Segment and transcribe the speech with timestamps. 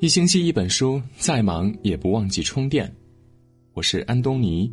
[0.00, 2.88] 一星期一本书，再忙也不忘记充电。
[3.72, 4.72] 我是安东尼，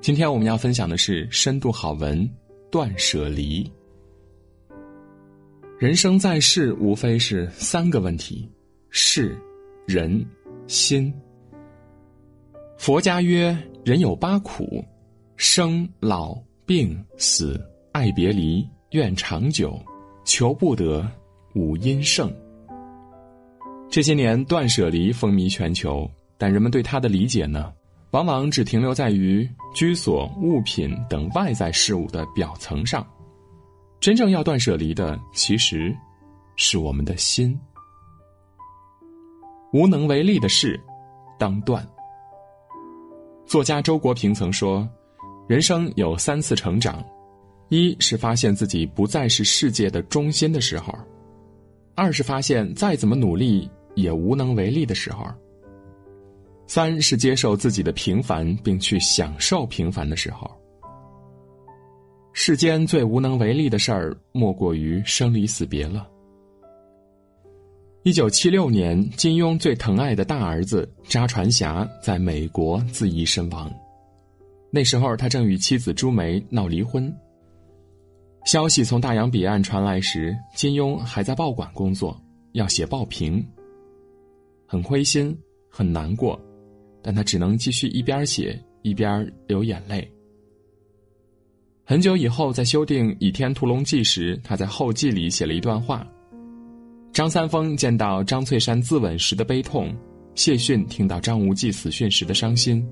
[0.00, 2.18] 今天我们要分享的是深度好文
[2.70, 3.62] 《断舍离》。
[5.78, 8.50] 人生在世，无非是三个问题：
[8.88, 9.36] 事、
[9.86, 10.24] 人、
[10.66, 11.12] 心。
[12.78, 13.54] 佛家曰：
[13.84, 14.82] 人有八苦，
[15.36, 16.34] 生、老、
[16.64, 17.62] 病、死、
[17.92, 19.78] 爱别离、愿长久、
[20.24, 21.06] 求不得、
[21.54, 22.34] 五阴盛。
[23.90, 26.08] 这些年，断舍离风靡全球，
[26.38, 27.72] 但人们对它的理解呢，
[28.12, 33.04] 往往只停留在于居所、物品等外在事物的表层上。
[33.98, 35.92] 真正要断舍离的，其实
[36.54, 37.58] 是我们的心。
[39.72, 40.80] 无能为力的事，
[41.36, 41.84] 当断。
[43.44, 44.88] 作家周国平曾说
[45.48, 47.04] ：“人生有三次成长，
[47.70, 50.94] 一是发现自己不再是世界的中心的时候；
[51.96, 55.26] 二是发现再怎么努力。”也无能为力的时候。
[56.66, 60.48] 三是接受自己的平凡，并去享受平凡的时候。
[62.32, 66.08] 世间最无能为力的事儿，莫过于生离死别了。
[68.04, 73.70] 一九七六年，金庸最疼爱的大儿子查传侠在美国自缢身亡。
[74.70, 77.12] 那时候，他正与妻子朱梅闹离婚。
[78.46, 82.18] 消息从大洋彼岸传来时，金庸还在报馆工作，
[82.52, 83.44] 要写报评。
[84.70, 85.36] 很灰心，
[85.68, 86.40] 很难过，
[87.02, 90.08] 但他只能继续一边写一边流眼泪。
[91.84, 96.06] 很久以后，在修订《倚天屠龙记》时，他在后记里写了一段话：
[97.12, 99.92] 张三丰见到张翠山自刎时的悲痛，
[100.36, 102.88] 谢逊听到张无忌死讯时的伤心。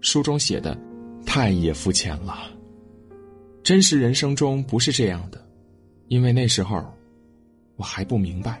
[0.00, 0.76] 书中写的
[1.24, 2.50] 太也肤浅了，
[3.62, 5.40] 真实人生中不是这样的，
[6.08, 6.84] 因为那时候
[7.76, 8.60] 我还不明白。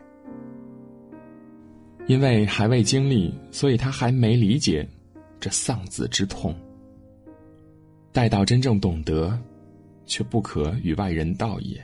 [2.12, 4.86] 因为还未经历，所以他还没理解
[5.40, 6.54] 这丧子之痛。
[8.12, 9.34] 待到真正懂得，
[10.04, 11.82] 却不可与外人道也。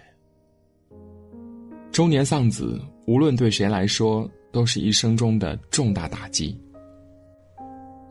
[1.90, 6.54] 中年丧子，无论对谁来说，都是一生中的重大打击。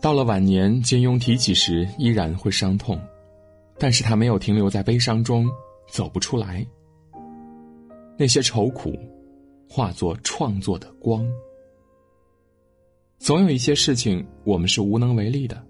[0.01, 2.99] 到了晚年，金庸提起时依然会伤痛，
[3.77, 5.47] 但是他没有停留在悲伤中，
[5.87, 6.65] 走不出来。
[8.17, 8.97] 那些愁苦，
[9.69, 11.23] 化作创作的光。
[13.19, 15.61] 总有一些事情我们是无能为力的，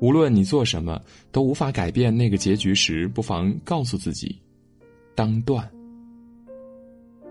[0.00, 1.00] 无论你做什么
[1.30, 4.40] 都无法改变那个结局时，不妨告诉自己：
[5.14, 5.70] 当断。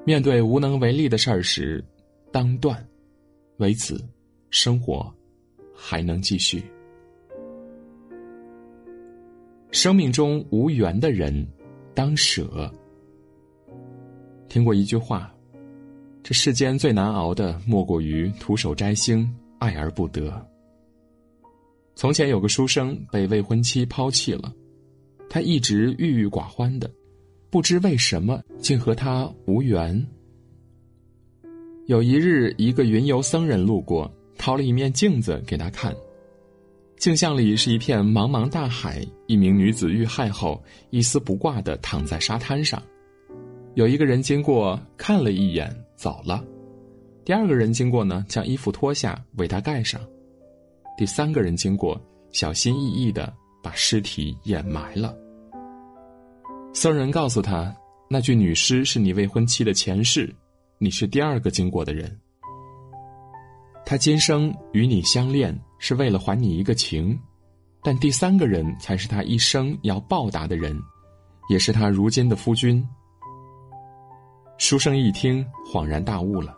[0.05, 1.83] 面对无能为力的事儿时，
[2.31, 2.87] 当断，
[3.57, 3.99] 为此，
[4.51, 5.13] 生活
[5.75, 6.63] 还能继续。
[9.71, 11.45] 生命中无缘的人，
[11.93, 12.71] 当舍。
[14.47, 15.33] 听过一句话。
[16.23, 19.27] 这世间最难熬的，莫过于徒手摘星，
[19.57, 20.31] 爱而不得。
[21.95, 24.53] 从前有个书生被未婚妻抛弃了，
[25.29, 26.89] 他一直郁郁寡欢的，
[27.49, 30.05] 不知为什么竟和他无缘。
[31.87, 35.93] 有一日，一个云游僧人路过，掏了一面镜子给他看，
[36.97, 42.81] 镜像里是一片茫茫大海，一名女子遇害后一丝不挂的躺在沙滩上，
[43.73, 45.75] 有一个人经过看了一眼。
[46.01, 46.43] 走了，
[47.23, 50.01] 第二个人经过呢，将衣服脱下为他盖上；
[50.97, 51.95] 第三个人经过，
[52.31, 53.31] 小心翼翼的
[53.61, 55.15] 把尸体掩埋了。
[56.73, 57.71] 僧人告诉他，
[58.09, 60.33] 那具女尸是你未婚妻的前世，
[60.79, 62.19] 你是第二个经过的人。
[63.85, 67.15] 他今生与你相恋是为了还你一个情，
[67.83, 70.75] 但第三个人才是他一生要报答的人，
[71.47, 72.83] 也是他如今的夫君。
[74.61, 76.55] 书生一听，恍然大悟了。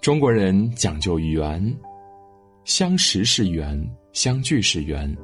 [0.00, 1.62] 中国人讲究缘，
[2.64, 3.78] 相识是缘，
[4.14, 5.14] 相聚是缘，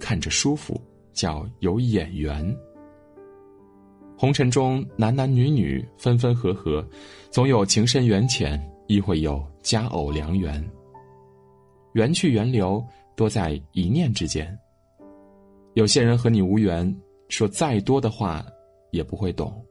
[0.00, 0.80] 看着舒服
[1.12, 2.56] 叫有眼缘。
[4.16, 6.82] 红尘中男男女女分分合合，
[7.30, 10.66] 总有情深缘浅，亦会有佳偶良缘。
[11.92, 12.82] 缘去缘留，
[13.14, 14.58] 多在一念之间。
[15.74, 16.90] 有些人和你无缘，
[17.28, 18.42] 说再多的话，
[18.90, 19.62] 也不会懂。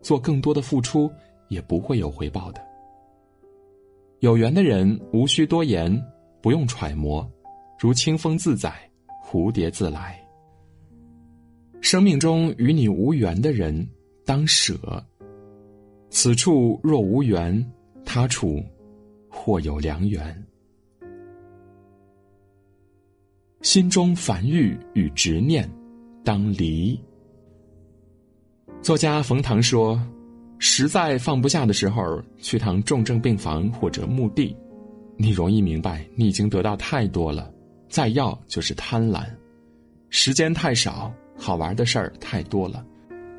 [0.00, 1.10] 做更多的付出，
[1.48, 2.60] 也不会有回报的。
[4.20, 5.90] 有缘的人无需多言，
[6.42, 7.26] 不用揣摩，
[7.78, 8.72] 如清风自在，
[9.24, 10.18] 蝴蝶自来。
[11.80, 13.88] 生命中与你无缘的人，
[14.26, 14.76] 当舍。
[16.10, 17.64] 此处若无缘，
[18.04, 18.62] 他处
[19.28, 20.46] 或有良缘。
[23.62, 25.70] 心中烦欲与执念，
[26.24, 26.98] 当离。
[28.82, 30.00] 作家冯唐说
[30.58, 34.56] ：“实在放不下的时候，去趟重症病房或者墓地，
[35.18, 37.52] 你容易明白，你已经得到太多了，
[37.90, 39.22] 再要就是贪婪。
[40.08, 42.82] 时间太少，好玩的事儿太多了。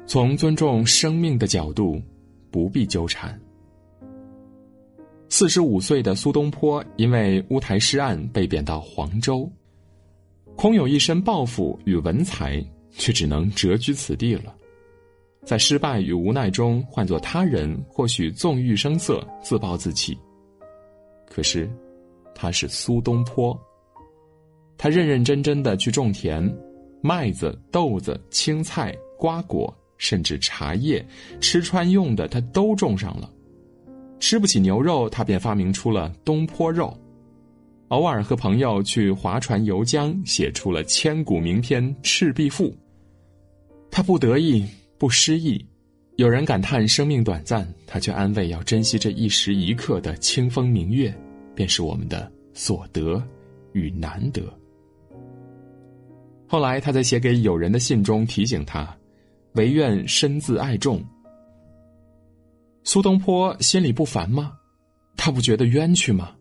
[0.06, 2.00] 从尊重生命的角度，
[2.52, 3.38] 不必纠缠。
[5.28, 9.52] 四十五岁的苏东坡因为乌台诗案被贬到黄州，
[10.56, 14.56] 空有一身抱负与文才，却只能谪居此地了。
[15.44, 20.18] 在失败与无奈中，换做他人或许纵欲声色、自暴自弃。
[21.28, 21.70] 可是，
[22.36, 23.60] 他是苏东坡。
[24.78, 26.44] 他认认真真的去种田，
[27.02, 31.06] 麦子、豆子、青菜、瓜果，甚至茶叶，
[31.40, 33.30] 吃穿用的他都种上了。
[34.20, 36.92] 吃不起牛肉，他便发明出了东坡肉；
[37.88, 42.66] 偶尔和朋友去划船游江，写出了千古名篇《赤壁赋》。
[43.90, 44.66] 他不得意，
[45.02, 45.66] 不失意。
[46.18, 51.12] 有人感叹生命短暂，他却安慰要珍惜这一时一刻的清风明月，
[51.56, 53.20] 便是我们的所得
[53.74, 54.44] 与难得。
[56.48, 58.96] 后来他在写给友人的信中提醒他
[59.58, 61.04] ：“唯愿身自爱众。”
[62.86, 64.54] 苏东坡心里不烦吗？
[65.18, 66.36] 他不觉得冤屈吗？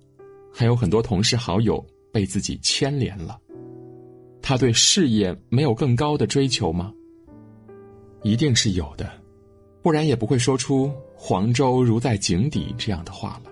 [0.52, 3.38] 还有很多同事好友被自己牵连了，
[4.42, 6.92] 他对事业没有更高的追求吗？
[8.22, 9.10] 一定是有的，
[9.82, 13.50] 不然也不会说出“黄州如在井底”这样的话了。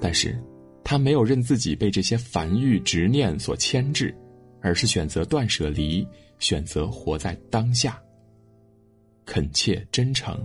[0.00, 0.38] 但是，
[0.82, 4.14] 他没有任自己被这些繁欲执念所牵制，
[4.60, 6.06] 而是选择断舍离，
[6.38, 8.00] 选择活在当下，
[9.26, 10.38] 恳切真诚。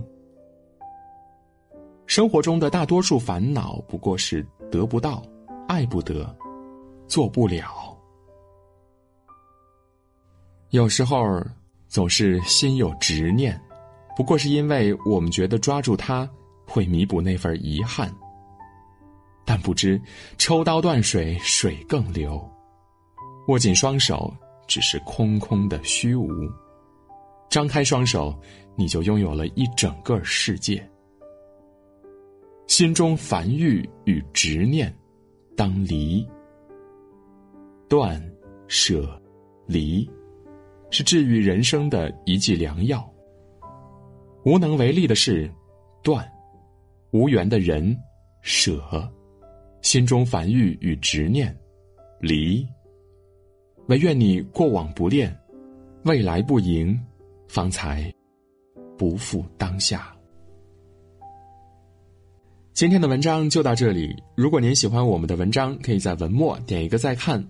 [2.06, 5.24] 生活中的大多数烦恼，不过是得不到、
[5.66, 6.36] 爱不得、
[7.08, 7.96] 做不了。
[10.70, 11.42] 有时候
[11.88, 13.58] 总是心有执念，
[14.16, 16.28] 不过是因为我们觉得抓住它
[16.66, 18.12] 会弥补那份遗憾。
[19.44, 20.00] 但不知
[20.38, 22.36] 抽刀断水，水更流；
[23.48, 24.34] 握紧双手，
[24.66, 26.28] 只是空空的虚无；
[27.48, 28.36] 张开双手，
[28.74, 30.84] 你就拥有了一整个世界。
[32.66, 34.92] 心中烦欲与执念，
[35.56, 36.26] 当离。
[37.88, 38.20] 断、
[38.66, 39.22] 舍、
[39.66, 40.10] 离，
[40.90, 43.08] 是治愈人生的一剂良药。
[44.44, 45.50] 无能为力的事，
[46.02, 46.24] 断；
[47.10, 47.96] 无缘的人，
[48.42, 48.82] 舍。
[49.82, 51.56] 心中烦欲与执念，
[52.20, 52.66] 离。
[53.86, 55.32] 唯愿你过往不恋，
[56.04, 56.98] 未来不迎，
[57.46, 58.12] 方才
[58.98, 60.12] 不负当下。
[62.72, 64.14] 今天的文章就到这里。
[64.36, 67.42] 如果您喜欢我们的文章，可以在文末点一个再看，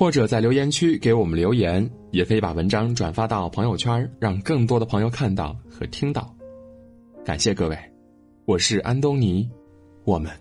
[0.00, 6.34] 或者在留言区给我们留言，也可以把文章转发到朋友圈，让更多的朋友看到和听到。
[7.22, 7.76] 感谢各位，
[8.46, 9.46] 我是安东尼，
[10.04, 10.32] 我们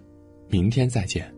[0.47, 1.29] 明天再见。